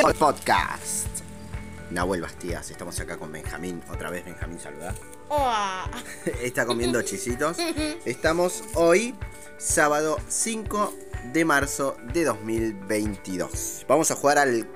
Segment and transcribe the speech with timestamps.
[0.00, 1.08] Podcast.
[1.90, 3.82] Nahuel Bastías, estamos acá con Benjamín.
[3.92, 4.94] Otra vez Benjamín, saluda.
[6.42, 7.58] Está comiendo chisitos.
[8.06, 9.14] Estamos hoy,
[9.58, 10.94] sábado 5
[11.34, 13.84] de marzo de 2022.
[13.86, 14.66] Vamos a jugar al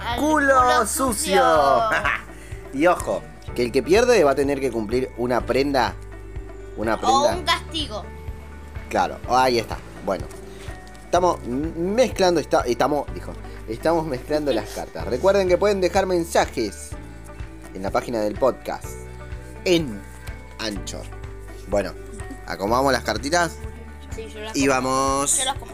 [0.00, 1.42] Al culo sucio.
[2.74, 3.22] y ojo,
[3.54, 5.94] que el que pierde va a tener que cumplir una prenda.
[6.76, 7.36] Una o prenda.
[7.36, 8.04] un castigo.
[8.90, 9.78] Claro, ahí está.
[10.04, 10.26] Bueno,
[11.04, 13.32] estamos mezclando, está, estamos, dijo,
[13.68, 15.06] estamos mezclando las cartas.
[15.06, 16.90] Recuerden que pueden dejar mensajes
[17.74, 18.86] en la página del podcast
[19.64, 20.00] en
[20.58, 21.04] Anchor.
[21.68, 21.92] Bueno,
[22.46, 23.56] acomodamos las cartitas
[24.14, 25.38] Sí, yo las y como- vamos.
[25.38, 25.68] Yo las toca.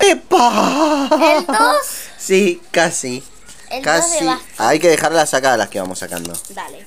[0.00, 1.08] ¡Epa!
[1.38, 1.97] El 2.
[2.28, 3.22] Sí, casi.
[3.70, 4.24] El 2 Casi.
[4.26, 4.68] basta.
[4.68, 6.34] Hay que dejarlas acá las que vamos sacando.
[6.50, 6.84] Dale.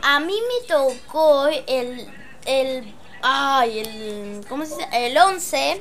[0.00, 2.08] A mí me tocó el.
[2.46, 4.46] el ay, el.
[4.48, 4.88] ¿Cómo se dice?
[4.92, 5.80] El 11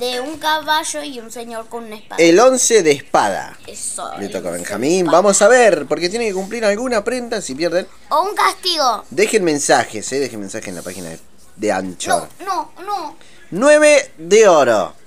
[0.00, 2.20] de un caballo y un señor con una espada.
[2.20, 3.56] El 11 de espada.
[3.68, 4.10] Eso.
[4.18, 5.06] Le toca a Benjamín.
[5.06, 7.86] Vamos a ver, porque tiene que cumplir alguna prenda si pierden.
[8.08, 9.04] O un castigo.
[9.10, 11.20] Dejen mensajes, eh, dejen mensajes en la página de,
[11.54, 12.28] de Anchor.
[12.44, 13.16] No, no, no.
[13.52, 15.01] 9 de oro.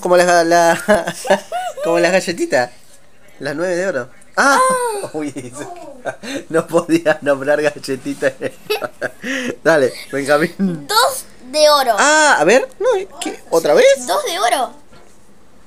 [0.00, 1.14] Como las la,
[1.84, 2.70] como las galletitas.
[3.40, 4.08] Las 9 de oro.
[4.36, 4.58] Ah,
[5.14, 8.32] uy, se- no podía nombrar galletitas.
[9.64, 10.86] Dale, Benjamín.
[10.86, 11.96] Dos de oro.
[11.98, 12.88] Ah, a ver, no,
[13.20, 13.40] ¿qué?
[13.50, 14.06] ¿Otra vez?
[14.06, 14.72] Dos de oro.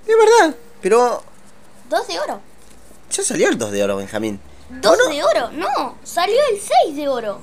[0.08, 1.22] Es verdad, pero
[1.90, 2.40] Dos de oro.
[3.12, 4.40] ya salió el 2 de oro, Benjamín.
[4.70, 5.52] Dos de oro.
[5.52, 7.40] No, salió el 6 de oro.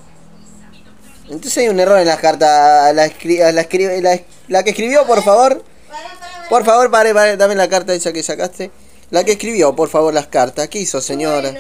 [1.25, 2.95] Entonces hay un error en las cartas.
[2.95, 5.63] La, escri- la, escri- la, la que escribió, por favor.
[6.49, 8.71] Por favor, pare, pare, dame la carta esa que sacaste.
[9.11, 10.69] La que escribió, por favor, las cartas.
[10.69, 11.53] ¿Qué hizo, señora?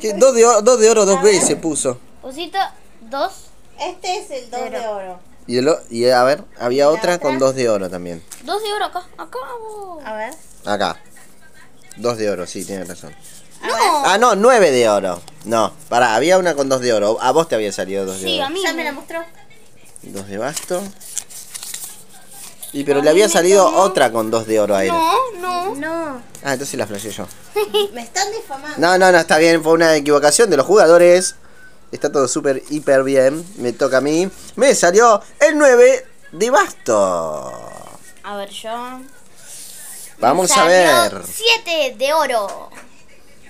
[0.00, 0.12] ¿Qué?
[0.14, 1.98] Dos, de oro, dos de oro dos veces puso.
[2.22, 2.58] Osito,
[3.00, 3.32] dos.
[3.80, 5.20] Este es el 2 de oro.
[5.46, 7.18] Y, el y a ver, había la otra otra?
[7.20, 8.22] con dos de oro también.
[8.42, 9.06] Dos de oro acá.
[9.16, 9.38] Acá.
[9.60, 10.04] vos.
[10.04, 10.34] A ver.
[10.64, 11.00] Acá.
[11.96, 13.14] Dos de oro, sí, tienes razón.
[13.62, 13.74] No.
[14.04, 15.20] Ah, no, nueve de oro.
[15.44, 17.18] No, pará, había una con dos de oro.
[17.20, 18.46] A vos te había salido dos de Sí, oro.
[18.46, 18.60] a mí.
[18.62, 19.20] Ya me la mostró.
[20.02, 20.82] Dos de basto.
[22.72, 24.90] Y pero le había salido otra con dos de oro a él.
[24.90, 25.74] No, no.
[25.74, 26.22] No.
[26.42, 27.26] Ah, entonces la flasheé yo.
[27.92, 28.78] Me están difamando.
[28.78, 31.36] No, no, no, está bien, fue una equivocación de los jugadores.
[31.92, 33.44] Está todo súper, hiper bien.
[33.56, 34.30] Me toca a mí.
[34.56, 37.70] Me salió el 9 de basto.
[38.24, 39.00] A ver, yo.
[40.18, 41.22] Vamos a ver.
[41.24, 42.70] Siete de oro.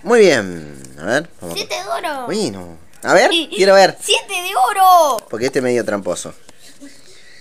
[0.02, 0.80] Muy bien.
[1.00, 1.30] A ver.
[1.40, 1.56] Vamos.
[1.56, 2.26] Siete de oro.
[2.26, 2.78] Bueno.
[3.02, 3.96] A ver, quiero ver.
[4.00, 5.16] Siete de oro.
[5.28, 6.34] Porque este es medio tramposo.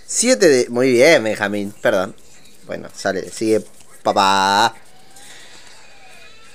[0.07, 0.69] 7 de.
[0.69, 1.73] Muy bien, Benjamín.
[1.81, 2.15] Perdón.
[2.65, 3.29] Bueno, sale.
[3.29, 3.61] Sigue
[4.03, 4.73] papá.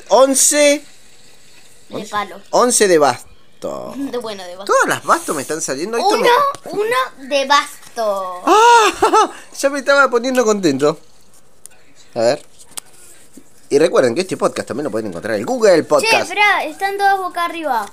[0.08, 0.84] 11.
[1.90, 2.40] De palo.
[2.50, 3.94] 11 de basto.
[3.96, 4.72] De bueno, de basto.
[4.72, 5.96] Todas las bastos me están saliendo.
[5.98, 6.28] Esto me-
[6.70, 8.42] Uno, uno de basto.
[8.46, 9.30] ¡Ah!
[9.58, 10.98] Ya me estaba poniendo contento.
[12.14, 12.42] A ver.
[13.68, 16.22] Y recuerden que este podcast también lo pueden encontrar en Google Che, Podcast.
[16.24, 17.86] espera, están todas boca arriba.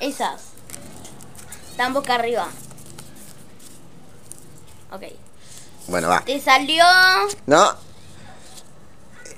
[0.00, 0.40] Esas.
[1.70, 2.48] Están boca arriba.
[4.92, 5.02] Ok.
[5.88, 6.20] bueno, va.
[6.24, 6.84] Te salió.
[7.46, 7.76] No,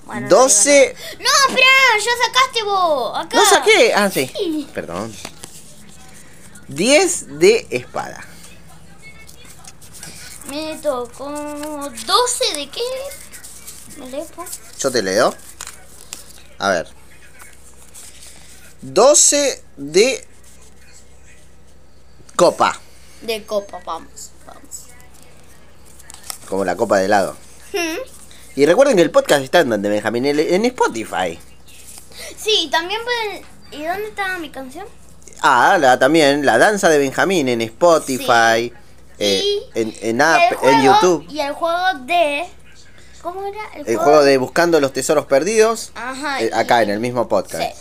[0.04, 0.70] Bueno, no 12.
[0.70, 1.38] digo nada.
[1.48, 3.19] No, espera, ya sacaste vos.
[3.19, 3.37] Acá.
[3.37, 3.94] No saqué.
[3.94, 4.31] Ah, sí.
[4.37, 4.69] Sí.
[4.75, 5.14] Perdón.
[6.69, 8.25] 10 de espada.
[10.48, 11.31] Me tocó.
[11.31, 12.81] ¿12 de qué?
[13.98, 14.44] ¿Me lees, po?
[14.78, 15.34] Yo te leo.
[16.59, 16.88] A ver.
[18.82, 20.26] 12 de
[22.37, 22.78] copa.
[23.22, 24.31] De copa, vamos.
[24.47, 24.83] Vamos.
[26.49, 27.37] Como la copa de helado.
[27.72, 27.99] Hmm.
[28.56, 31.38] Y recuerden que el podcast está en donde Benjamín en Spotify.
[32.37, 33.44] Sí, también pueden.
[33.72, 34.87] ¿Y dónde está mi canción?
[35.41, 38.72] Ah, la, también la danza de Benjamín en Spotify,
[39.19, 41.27] eh, Y en, en Y app, en YouTube.
[41.28, 42.44] Y el juego de.
[43.21, 43.84] ¿Cómo era?
[43.84, 46.43] El juego de Buscando los Tesoros Perdidos, Ajá.
[46.43, 47.75] eh, acá en el mismo podcast.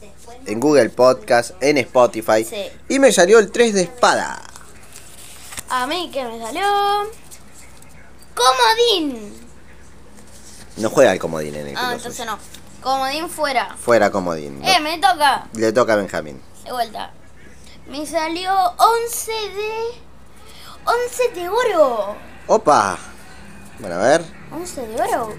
[0.00, 0.08] Sí.
[0.46, 2.44] En Google Podcast, en Spotify.
[2.44, 2.70] Sí.
[2.88, 4.42] Y me salió el 3 de espada.
[5.68, 6.62] A mí que me salió.
[8.34, 9.34] Comodín.
[10.76, 12.38] No juega el comodín en el Ah, entonces no.
[12.82, 13.76] Comodín fuera.
[13.76, 14.62] Fuera comodín.
[14.64, 15.46] Eh, me toca.
[15.52, 16.40] Le toca a Benjamín.
[16.64, 17.12] De vuelta.
[17.88, 19.72] Me salió 11 de.
[20.84, 22.16] 11 de oro.
[22.46, 22.98] Opa.
[23.78, 24.24] Bueno, a ver.
[24.52, 25.34] 11 de oro.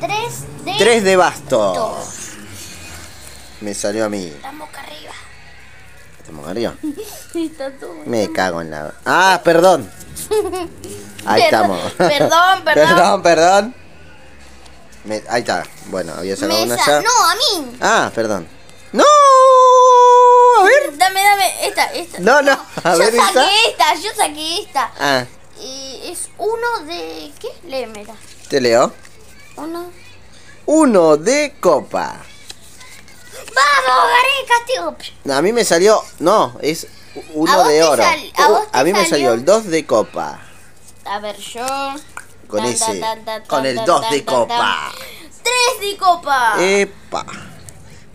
[0.00, 0.74] 3 de.
[0.78, 1.74] 3 de basto.
[1.74, 2.08] Dos.
[3.60, 4.26] Me salió a mí.
[4.26, 5.12] Estamos acá arriba.
[7.34, 7.94] Está todo.
[8.06, 8.94] Me cago en la...
[9.04, 9.90] Ah, perdón.
[11.24, 11.92] Ahí Perdón, estamos.
[11.96, 12.88] perdón, perdón.
[12.88, 13.74] perdón, perdón.
[15.04, 15.64] Me- ahí está.
[15.86, 17.00] Bueno, había sacado una ya.
[17.00, 17.76] No, a mí.
[17.80, 18.46] Ah, perdón.
[18.92, 19.04] ¡No!
[20.60, 20.96] A ver.
[20.98, 21.66] Dame, dame.
[21.66, 22.18] Esta, esta.
[22.20, 22.52] No, no.
[22.82, 23.50] A yo ver saqué esa.
[23.68, 24.90] esta, yo saqué esta.
[24.98, 25.24] Ah,
[25.60, 27.32] Y es uno de.
[27.38, 27.48] ¿Qué?
[27.66, 28.14] Léemela.
[28.48, 28.92] te leo.
[29.56, 29.90] Uno.
[30.66, 32.20] Uno de copa.
[33.58, 34.04] ¡Vamos!
[34.10, 35.34] ¡Gané castigo!
[35.36, 36.02] A mí me salió.
[36.20, 38.02] No, es ¿A uno de oro.
[38.02, 39.10] sal- a Uh, a mí me salió?
[39.10, 40.40] salió el 2 de copa.
[41.04, 41.66] A ver, yo.
[42.46, 42.98] Con Tan, ese.
[43.00, 44.92] tan, tan, Con el tan, 2 tan, de copa.
[45.42, 46.54] ¡Tres de copa!
[46.58, 47.26] Epa.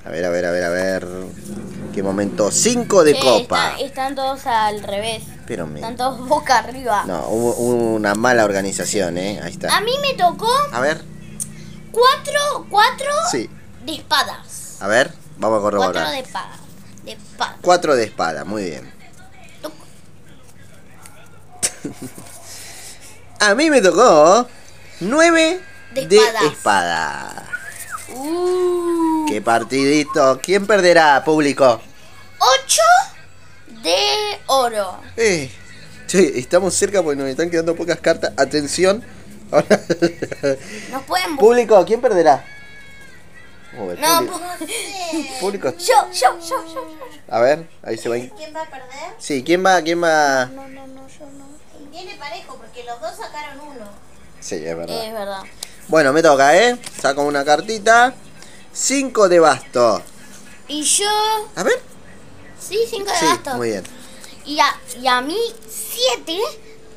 [0.05, 1.07] A ver, a ver, a ver, a ver.
[1.93, 2.51] Qué momento.
[2.51, 3.69] 5 de copa.
[3.71, 5.23] Están, están todos al revés.
[5.47, 5.79] Pero me.
[5.79, 7.03] Están todos boca arriba.
[7.05, 9.39] No, hubo, hubo una mala organización, ¿eh?
[9.41, 9.81] Ahí A está.
[9.81, 11.03] mí me tocó A ver.
[11.91, 13.49] cuatro, cuatro Sí.
[13.85, 14.77] de espadas.
[14.81, 15.13] A ver.
[15.37, 16.11] Vamos a Cuatro corroborar.
[16.11, 16.59] de espadas.
[17.03, 17.55] De espadas.
[17.61, 18.93] 4 de espada, muy bien.
[23.39, 24.47] A mí me tocó
[25.01, 25.59] 9
[25.93, 27.45] De espada.
[28.15, 30.39] Uh, Qué partidito.
[30.41, 31.81] ¿Quién perderá, público?
[32.39, 32.81] ocho
[33.81, 33.95] de
[34.47, 34.99] oro.
[35.17, 35.49] Eh,
[36.07, 38.33] che, estamos cerca porque nos están quedando pocas cartas.
[38.37, 39.03] Atención.
[40.91, 42.43] Nos pueden público, ¿quién perderá?
[43.79, 45.73] Oh, No, público, pu- público.
[45.77, 46.85] yo, yo, yo, yo, yo.
[47.29, 48.15] A ver, ahí se va.
[48.15, 49.13] ¿Quién va a perder?
[49.17, 49.81] Sí, ¿quién va?
[49.81, 50.45] ¿Quién va?
[50.45, 51.89] No, no, no, yo no.
[51.89, 53.85] Viene parejo porque los dos sacaron uno.
[54.39, 55.05] Sí, es verdad.
[55.05, 55.41] Es verdad.
[55.87, 56.77] Bueno, me toca, ¿eh?
[57.01, 58.13] Saco una cartita.
[58.71, 60.01] 5 de basto.
[60.67, 61.09] Y yo,
[61.55, 61.79] A ver.
[62.59, 63.55] sí, cinco de Sí, bastos.
[63.55, 63.83] muy bien.
[64.45, 64.65] Y a,
[65.01, 65.37] y a mí,
[65.69, 66.39] siete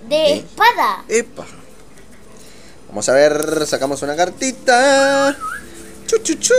[0.08, 0.32] de Sí.
[0.38, 1.05] espada.
[1.08, 1.44] Epa.
[2.88, 5.37] Vamos a ver, sacamos una cartita.
[6.16, 6.54] Chu, chu, chu.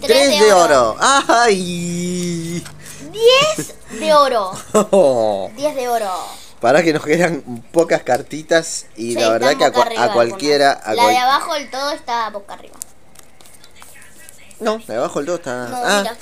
[0.00, 0.90] Tres 3 de de oro.
[0.90, 0.96] oro.
[1.00, 2.62] ¡Ay!
[3.10, 4.52] Diez de oro.
[5.56, 6.12] Diez de oro.
[6.60, 7.42] Para que nos quedan
[7.72, 10.72] pocas cartitas y Sí, la verdad que a, arriba cualquiera...
[10.72, 12.76] A La cual- de abajo del todo está boca arriba.
[14.60, 15.68] No, la de abajo del todo está...
[15.68, 16.16] No, ah, mira.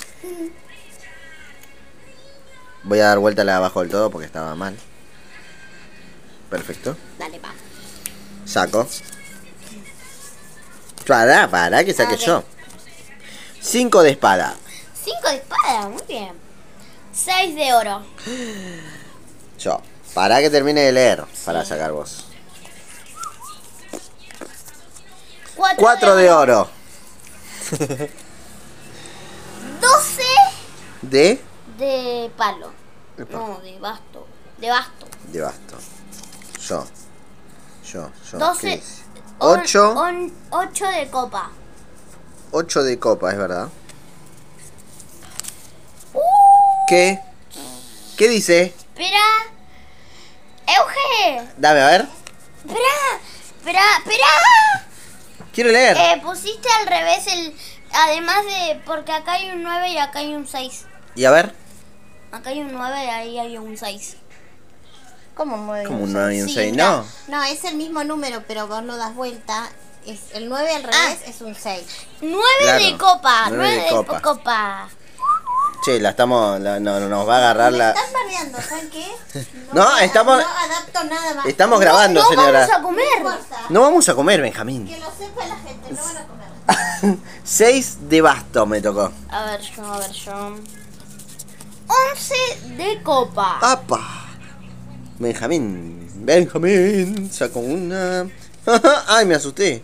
[2.83, 4.77] voy a dar vuelta a la de abajo del todo porque estaba mal.
[6.49, 6.95] Perfecto.
[7.17, 7.53] Dale, va.
[8.45, 8.87] Saco.
[11.07, 12.43] Para, para, que saque yo.
[13.61, 14.55] 5 de espada.
[15.03, 16.33] Cinco de espada, muy bien.
[17.13, 18.03] Seis de oro.
[19.59, 19.81] Yo.
[20.13, 21.23] Para que termine de leer.
[21.45, 22.25] Para sacar vos.
[25.55, 26.69] Cuatro, 4 de oro.
[29.81, 30.23] Doce
[31.01, 31.41] De...
[31.77, 32.71] de palo.
[33.17, 33.37] Epa.
[33.37, 34.27] No, de basto.
[34.57, 35.07] De basto.
[35.31, 35.77] De basto.
[36.67, 36.85] Yo.
[37.91, 38.37] Yo, yo.
[38.37, 38.81] Doce.
[39.39, 39.91] 8.
[39.91, 41.49] on- on- ocho de copa.
[42.51, 43.67] 8 de copa, es verdad.
[46.13, 46.19] Uh,
[46.87, 47.19] ¿Qué?
[48.17, 48.73] ¿Qué dice?
[48.77, 49.19] espera.
[50.67, 51.47] Euge.
[51.57, 52.07] Dame, a ver.
[52.65, 52.79] Espera.
[53.59, 54.27] Espera, espera.
[55.53, 55.97] Quiero leer.
[55.97, 57.55] Eh, pusiste al revés el...
[57.93, 58.81] Además de...
[58.85, 60.85] Porque acá hay un 9 y acá hay un 6.
[61.15, 61.53] Y a ver.
[62.31, 64.17] Acá hay un 9 y ahí hay un 6.
[65.35, 65.85] ¿Cómo mueve?
[65.87, 66.85] Como un 9 y un Sí, 6, mira.
[66.89, 67.05] no.
[67.27, 69.69] No, es el mismo número, pero vos lo das vuelta.
[70.05, 71.83] Es el 9 al revés es un 6.
[72.21, 73.45] 9 Claro, de copa.
[73.49, 74.21] nueve 9 de de copa.
[74.21, 74.89] copa.
[75.83, 76.59] Che, la estamos.
[76.61, 77.89] la- no, no, nos va a agarrar Me la.
[77.91, 79.05] están bardeando, ¿saben qué?
[79.73, 81.45] No, me- estamos- No adapto nada más.
[81.47, 82.51] Estamos grabando, no señora.
[82.67, 83.39] vamos a No comer.
[83.69, 84.87] No vamos a comer, Benjamín.
[84.87, 87.17] Que lo sepa la gente, no van a comer.
[87.43, 89.11] 6 de basto me tocó.
[89.29, 90.55] A ver yo, a ver yo.
[91.87, 92.35] 11
[92.77, 93.59] de copa.
[93.61, 94.14] ¡Apa!
[95.19, 96.09] Benjamín.
[96.25, 97.31] Benjamín.
[97.31, 98.29] Saco una.
[99.07, 99.83] Ay, me asusté.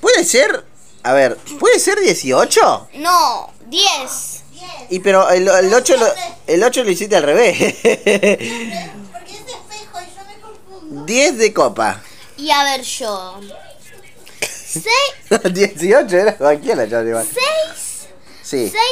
[0.00, 0.64] ¿Puede ser?
[1.02, 2.88] A ver, ¿puede ser 18?
[2.94, 3.82] No, 10.
[4.52, 4.64] 10.
[4.90, 6.06] Y pero el, el 8 lo,
[6.46, 7.56] el 8 lo hiciste al revés.
[7.58, 11.04] Porque es espejo y yo me confundo.
[11.04, 12.00] 10 de copa.
[12.36, 13.40] Y a ver yo.
[14.68, 14.84] 6,
[15.52, 17.26] 18 era cualquiera, yo igual.
[17.26, 18.08] 6,
[18.42, 18.72] Sí.
[18.72, 18.82] 6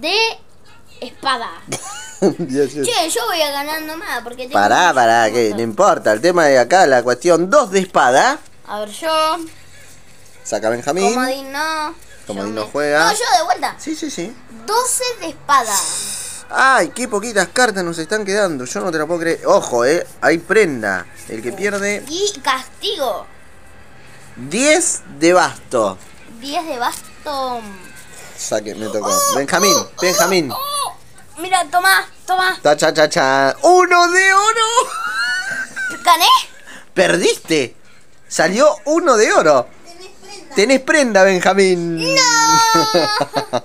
[0.00, 0.16] de
[1.00, 1.50] espada.
[2.38, 2.90] 18.
[2.90, 6.12] Che, yo voy a ganando más porque tengo Pará, pará, que no importa.
[6.12, 8.38] El tema de acá, la cuestión 2 de espada.
[8.66, 9.36] A ver yo.
[10.42, 11.14] Saca Benjamín.
[11.14, 11.94] Comodín no.
[12.26, 13.04] Comodín no me- juega.
[13.06, 13.74] No, yo de vuelta.
[13.78, 14.34] Sí, sí, sí.
[14.66, 15.74] 12 de espada.
[16.50, 18.64] Ay, qué poquitas cartas nos están quedando.
[18.64, 19.40] Yo no te la puedo creer.
[19.46, 20.06] Ojo, eh.
[20.20, 21.06] Hay prenda.
[21.28, 23.26] El que pierde Y castigo.
[24.36, 25.98] 10 de basto.
[26.40, 27.60] 10 de basto.
[28.36, 29.10] Saque, me tocó.
[29.36, 30.50] Benjamín, Benjamín.
[30.52, 30.58] Oh,
[31.38, 32.58] mira, toma, toma.
[32.62, 33.56] Ta cha cha cha.
[33.62, 34.68] ¡Uno de oro!
[36.04, 36.26] ¿Gané?
[36.92, 37.76] Perdiste.
[38.28, 39.68] Salió uno de oro.
[39.84, 40.54] Tenés prenda.
[40.54, 41.98] Tenés prenda, Benjamín.
[42.14, 43.62] ¡No!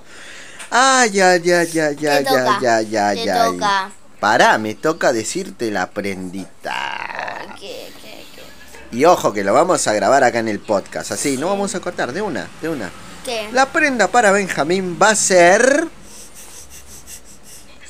[0.72, 3.52] Ay, ay, ay, ay, Te ay, toca, ay, ay, ay, te ay.
[3.52, 3.90] toca.
[4.20, 7.56] Pará, me toca decirte la prendita.
[7.58, 8.96] ¿Qué, qué, qué?
[8.96, 11.10] Y ojo que lo vamos a grabar acá en el podcast.
[11.10, 12.88] Así, no vamos a cortar de una, de una.
[13.24, 13.48] ¿Qué?
[13.52, 15.88] La prenda para Benjamín va a ser.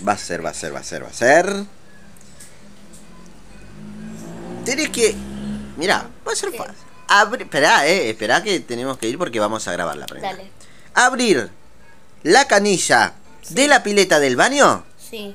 [0.07, 1.65] Va a ser, va a ser, va a ser, va a ser.
[4.65, 5.15] Tienes que.
[5.77, 6.75] Mira, va a ser fácil.
[7.09, 7.43] Abri...
[7.45, 8.11] Esperá, eh.
[8.11, 10.29] Esperá que tenemos que ir porque vamos a grabar la prenda.
[10.33, 10.51] Dale.
[10.95, 11.51] Abrir
[12.23, 13.15] la canilla
[13.51, 15.35] de la pileta del baño Sí,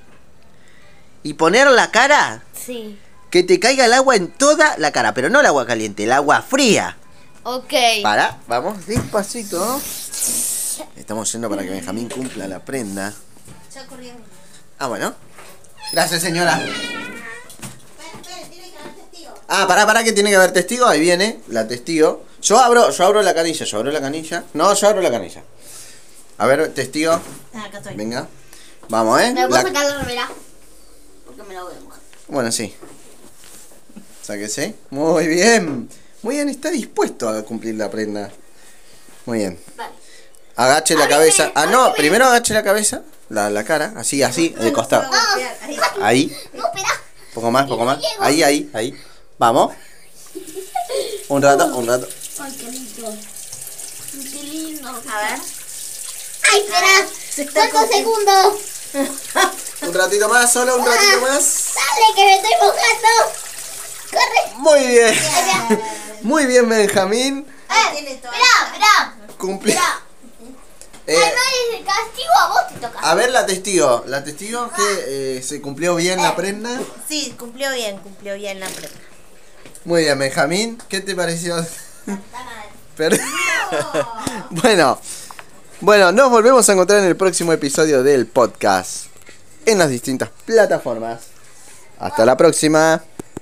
[1.24, 2.44] y poner la cara.
[2.54, 3.00] sí.
[3.32, 5.14] Que te caiga el agua en toda la cara.
[5.14, 6.96] Pero no el agua caliente, el agua fría.
[7.44, 7.74] Ok.
[8.02, 9.82] Para, vamos despacito.
[10.96, 13.14] Estamos yendo para que Benjamín cumpla la prenda.
[13.74, 14.24] Ya corriendo.
[14.86, 15.16] Ah, bueno.
[15.94, 16.64] Gracias, señora.
[19.48, 20.86] Ah, pará, pará, que tiene que haber testigo.
[20.86, 22.24] Ahí viene la testigo.
[22.40, 24.44] Yo abro, yo abro la canilla, yo abro la canilla.
[24.54, 25.42] No, yo abro la canilla.
[26.38, 27.20] A ver, testigo.
[27.56, 27.96] Ah, acá estoy.
[27.96, 28.28] Venga.
[28.90, 29.34] Vamos, ¿eh?
[29.34, 30.30] ¿Me puedo La- sacar la remera?
[31.26, 32.00] Porque me la voy a mojar.
[32.28, 32.76] Bueno, sí.
[34.22, 34.76] Sáquese.
[34.92, 35.90] Muy bien.
[36.22, 38.30] Muy bien, está dispuesto a cumplir la prenda.
[39.26, 39.60] Muy bien.
[39.78, 39.94] Vale.
[40.58, 41.52] Agache la cabeza.
[41.56, 41.98] Ah, no, abrime.
[41.98, 43.02] primero agache la cabeza.
[43.30, 45.10] La, la cara, así, así, de costado.
[45.62, 45.80] Ahí.
[46.02, 46.38] Ahí.
[46.54, 46.90] No, espera.
[47.34, 48.00] Poco más, poco más.
[48.20, 49.04] Ahí, ahí, ahí.
[49.38, 49.74] Vamos.
[51.30, 52.08] Un rato, un rato.
[52.40, 53.18] Ay, qué lindo.
[54.12, 54.90] Qué lindo.
[54.90, 55.40] A ver.
[56.52, 57.08] Ay, espera.
[57.52, 58.54] ¿Cuántos segundos?
[59.82, 61.74] Un ratito más, solo un ratito más.
[61.76, 63.34] Dale, que me estoy mojando.
[64.12, 64.56] Corre.
[64.58, 65.20] Muy bien.
[66.22, 67.46] Muy bien, Benjamín.
[67.68, 67.98] Todo.
[67.98, 69.16] Espera, espera.
[69.38, 69.76] Cumplí.
[71.08, 73.00] Eh, castigo, a vos te toca.
[73.00, 74.04] a ver la testigo.
[74.08, 76.80] La testigo que eh, se cumplió bien la prenda.
[77.08, 78.98] Sí, cumplió bien, cumplió bien la prenda.
[79.84, 80.82] Muy bien, Benjamín.
[80.90, 81.56] ¿Qué te pareció?
[82.98, 83.18] Pero-
[84.50, 85.00] bueno,
[85.82, 89.08] bueno, nos volvemos a encontrar en el próximo episodio del podcast
[89.66, 91.22] en las distintas plataformas.
[92.00, 93.04] Hasta la próxima.